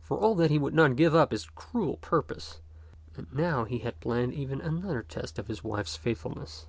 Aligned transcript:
For 0.00 0.16
all 0.18 0.34
that 0.36 0.50
he 0.50 0.58
would 0.58 0.72
not 0.72 0.96
give 0.96 1.14
up 1.14 1.30
his 1.30 1.44
cruel 1.44 1.98
purpose; 1.98 2.62
and 3.18 3.30
now 3.34 3.64
he 3.66 3.80
had 3.80 4.00
planned 4.00 4.32
even 4.32 4.62
another 4.62 5.02
test 5.02 5.38
of 5.38 5.46
his 5.48 5.62
wife's 5.62 5.94
faithfulness. 5.94 6.64